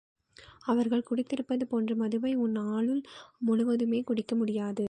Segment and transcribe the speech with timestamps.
[0.63, 3.01] அவர் குடித்திருப்பது போன்ற மதுவை உன் ஆயுள்
[3.39, 4.79] முழுவதுமே குடிக்க முடியாது.